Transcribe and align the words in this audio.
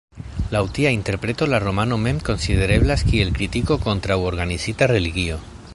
Laŭ 0.53 0.61
tia 0.77 0.93
interpreto 0.95 1.47
la 1.51 1.59
romano 1.65 1.99
mem 2.07 2.21
konsidereblas 2.31 3.07
kiel 3.11 3.35
kritiko 3.37 3.81
kontraŭ 3.89 4.17
organizita 4.31 4.89
religio. 4.97 5.41